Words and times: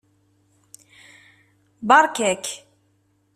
Beṛka-k. 1.87 2.45